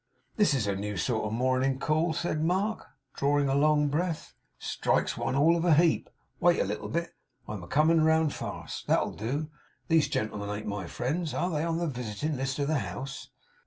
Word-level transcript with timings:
'This 0.35 0.55
is 0.55 0.65
a 0.65 0.75
new 0.75 0.97
sort 0.97 1.25
of 1.25 1.29
a 1.31 1.35
morning 1.35 1.77
call,' 1.77 2.11
said 2.11 2.43
Mark, 2.43 2.87
drawing 3.13 3.47
a 3.47 3.53
long 3.53 3.87
breath. 3.87 4.33
'It 4.59 4.63
strikes 4.63 5.15
one 5.15 5.35
all 5.35 5.55
of 5.55 5.63
a 5.63 5.75
heap. 5.75 6.09
Wait 6.39 6.59
a 6.59 6.63
little 6.63 6.89
bit! 6.89 7.13
I'm 7.47 7.61
a 7.61 7.67
coming 7.67 8.01
round 8.01 8.33
fast. 8.33 8.87
That'll 8.87 9.13
do! 9.13 9.51
These 9.89 10.07
gentlemen 10.09 10.49
ain't 10.49 10.65
my 10.65 10.87
friends. 10.87 11.35
Are 11.35 11.51
they 11.51 11.63
on 11.63 11.77
the 11.77 11.85
visiting 11.85 12.35
list 12.35 12.57
of 12.57 12.67
the 12.67 12.79
house? 12.79 13.29